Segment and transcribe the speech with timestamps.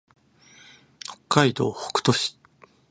[1.03, 2.35] 北海道北斗市